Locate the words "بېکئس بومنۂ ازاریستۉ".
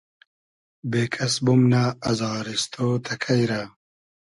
0.89-2.77